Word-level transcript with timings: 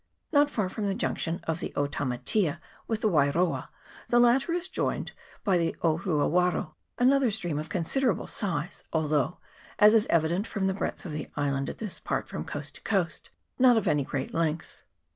Not 0.31 0.49
far 0.49 0.67
from 0.67 0.87
the 0.87 0.95
junction 0.95 1.41
of 1.43 1.59
the 1.59 1.71
Otamatea 1.75 2.59
with 2.87 3.01
the 3.01 3.07
Wairoa, 3.07 3.69
the 4.07 4.19
latter 4.19 4.51
is 4.51 4.67
joined 4.67 5.11
by 5.43 5.59
the 5.59 5.75
Oruawaro, 5.83 6.73
another 6.97 7.29
stream 7.29 7.59
of 7.59 7.69
con 7.69 7.83
siderable 7.83 8.27
size, 8.27 8.83
although, 8.91 9.37
as 9.77 9.93
is 9.93 10.07
evident 10.09 10.47
from 10.47 10.65
the 10.65 10.73
breadth 10.73 11.05
of 11.05 11.11
the 11.11 11.29
island 11.35 11.69
at 11.69 11.77
this 11.77 11.99
part 11.99 12.27
from 12.27 12.45
coast 12.45 12.73
to 12.73 12.81
coast, 12.81 13.29
not 13.59 13.77
of 13.77 13.87
any 13.87 14.03
great 14.03 14.33
length. 14.33 14.81